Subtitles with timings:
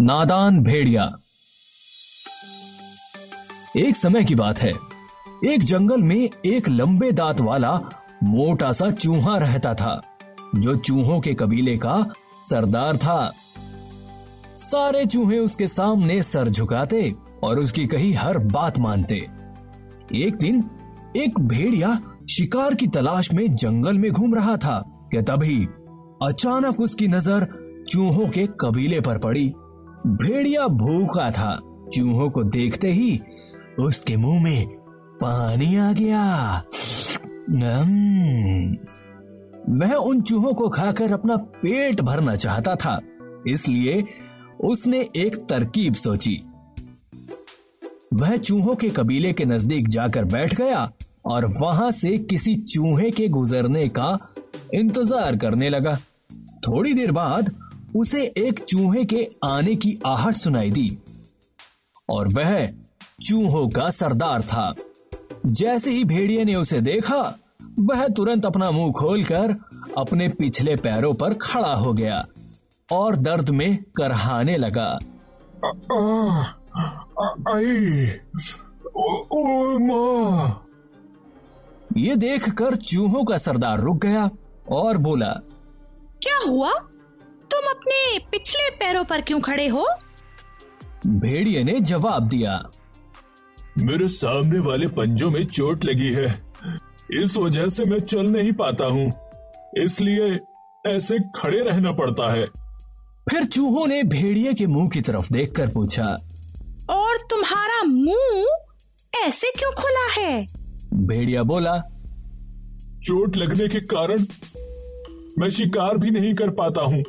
[0.00, 1.18] नादान भेड़िया।
[3.76, 4.72] एक समय की बात है।
[5.44, 7.80] एक जंगल में एक लंबे दांत वाला
[8.22, 10.18] मोटा सा चूहा रहता था,
[10.54, 13.32] जो चूहों के कबीले का सरदार था।
[14.56, 19.28] सारे चूहे उसके सामने सर झुकाते और उसकी कही हर बात मानते।
[20.14, 20.70] एक दिन
[21.16, 24.82] एक भेड़िया शिकार की तलाश में जंगल में घूम रहा था,
[25.12, 25.64] कि तभी
[26.22, 27.46] अचानक उसकी नज़र
[27.88, 29.48] चूहों के कबीले पर पड़ी।
[30.06, 31.60] भेड़िया भूखा था।
[31.94, 33.20] चूहों को देखते ही
[33.78, 34.66] उसके मुँह में
[35.20, 36.24] पानी आ गया।
[39.70, 43.00] वह उन चूहों को खाकर अपना पेट भरना चाहता था,
[43.48, 44.04] इसलिए
[44.64, 46.42] उसने एक तरकीब सोची।
[48.14, 50.90] वह चूहों के कबीले के नज़दीक जाकर बैठ गया
[51.26, 54.16] और वहाँ से किसी चूहे के गुजरने का
[54.74, 55.94] इंतज़ार करने लगा
[56.68, 57.54] थोड़ी देर बाद
[57.96, 60.88] उसे एक चूहे के आने की आहट सुनाई दी
[62.10, 62.66] और वह
[63.22, 64.72] चूहों का सरदार था
[65.46, 67.22] जैसे ही भेड़िए ने उसे देखा
[67.78, 69.54] वह तुरंत अपना मुँह खोलकर
[69.98, 72.24] अपने पिछले पैरों पर खड़ा हो गया
[72.92, 74.88] और दर्द में करहाने लगा
[77.48, 78.06] आई
[78.96, 80.65] ओ, ओ माँ
[81.96, 84.30] ये देखकर चूहों का सरदार रुक गया
[84.72, 85.32] और बोला
[86.22, 86.72] क्या हुआ?
[87.50, 89.86] तुम अपने पिछले पैरों पर क्यों खड़े हो?
[91.06, 92.70] भेड़िए ने जवाब दिया
[93.78, 96.52] मेरे सामने वाले पंजों में चोट लगी है।
[97.22, 99.12] इस वजह से मैं चल नहीं पाता हूँ।
[99.84, 100.38] इसलिए
[100.86, 102.46] ऐसे खड़े रहना पड़ता है।
[103.30, 106.04] फिर चूहों ने भेड़िए के मुँह की तरफ़ देखकर पूछा
[106.90, 110.65] और तुम्हारा मुँह ऐसे क्यों खुला है?
[110.96, 111.76] भेड़िया बोला
[113.04, 114.24] चोट लगने के कारण
[115.38, 117.02] मैं शिकार भी नहीं कर पाता हूँ।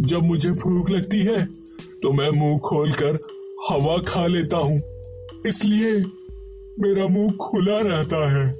[0.00, 1.44] जब मुझे भूख लगती है
[2.02, 3.18] तो मैं मुँह खोलकर
[3.70, 4.80] हवा खा लेता हूँ।
[5.46, 5.92] इसलिए
[6.80, 8.52] मेरा मुँह खुला रहता है।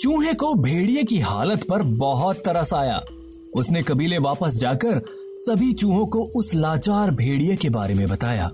[0.00, 3.04] चूहे को भेड़िए की हालत पर बहुत तरस आया।
[3.54, 5.00] उसने कबीले वापस जाकर
[5.34, 8.50] सभी चूहों को उस लाचार भेड़िए के बारे में बताया।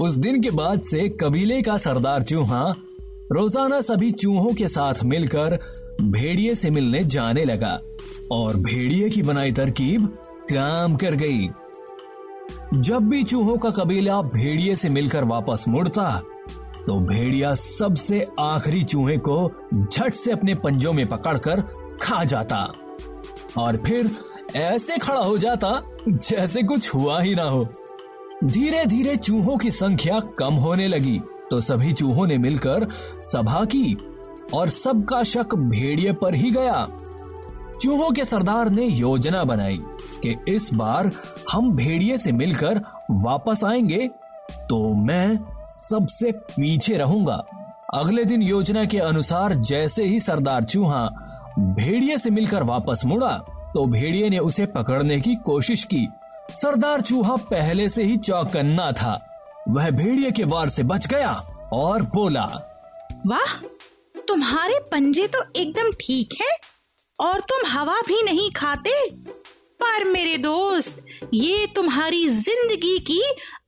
[0.00, 2.74] उस दिन के बाद से कबीले का सरदार चूहा
[3.32, 5.56] रोज़ाना सभी चूहों के साथ मिलकर
[6.02, 7.78] भेड़िए से मिलने जाने लगा
[8.32, 10.06] और भेड़िए की बनाई तरकीब
[10.52, 11.48] काम कर गई।
[12.80, 16.10] जब भी चूहों का कबीला भेड़िए से मिलकर वापस मुड़ता
[16.86, 19.38] तो भेड़िया सबसे आखिरी चूहे को
[19.74, 21.60] झट से अपने पंजों में पकड़कर
[22.02, 22.62] खा जाता
[23.58, 24.10] और फिर
[24.56, 27.66] ऐसे खड़ा हो जाता जैसे कुछ हुआ ही ना हो।
[28.44, 32.86] धीरे धीरे चूहों की संख्या कम होने लगी। तो सभी चूहों ने मिलकर
[33.20, 33.96] सभा की
[34.54, 36.86] और सबका शक भेड़िए पर ही गया।
[37.82, 39.80] चूहों के सरदार ने योजना बनाई
[40.22, 41.10] कि इस बार
[41.52, 42.80] हम भेड़िए से मिलकर
[43.10, 44.08] वापस आएँगे
[44.60, 47.42] तो मैं सबसे पीछे रहूँगा।
[47.94, 51.08] अगले दिन योजना के अनुसार जैसे ही सरदार चूहा
[51.58, 53.32] भेड़िए से मिलकर वापस मुड़ा
[53.74, 56.06] तो भेड़िए ने उसे पकड़ने की कोशिश की।
[56.52, 59.29] सरदार चूहा पहले से ही चौकन्ना था।
[59.68, 61.30] वह भेड़िए के वार से बच गया
[61.74, 62.44] और बोला
[63.26, 63.54] वाह
[64.28, 66.50] तुम्हारे पंजे तो एकदम ठीक है
[67.20, 68.92] और तुम हवा भी नहीं खाते।
[69.80, 71.02] पर मेरे दोस्त
[71.34, 73.20] ये तुम्हारी ज़िंदगी की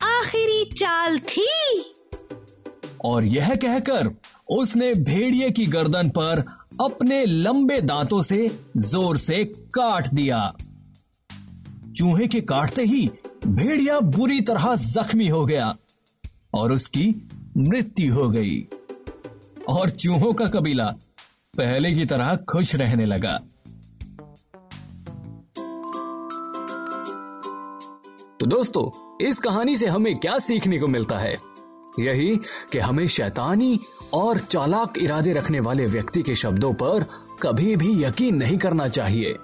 [0.02, 1.46] आखिरी चाल थी।
[3.04, 4.10] और यह कहकर
[4.50, 6.42] उसने भेड़िए की गर्दन पर
[6.80, 8.48] अपने लंबे दांतों से
[8.78, 9.44] ज़ोर से
[9.74, 10.40] काट दिया।
[11.96, 13.08] चूहे के काटते ही
[13.46, 15.74] भेड़िया बुरी तरह जख्मी हो गया।
[16.54, 18.68] और उसकी मृत्यु हो गई।
[19.68, 20.94] और चूहों का कबीला
[21.56, 23.40] पहले की तरह खुश रहने लगा।
[28.40, 31.36] तो दोस्तों, इस कहानी से हमें क्या सीखने को मिलता है?
[32.00, 32.36] यही
[32.72, 33.80] कि हमें शैतानी
[34.12, 37.06] और चालाक इरादे रखने वाले व्यक्ति के शब्दों पर
[37.42, 39.36] कभी भी यकीन नहीं करना चाहिए।